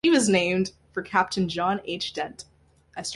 [0.03, 2.13] She was named for Captain John H.
[2.13, 2.45] Dent.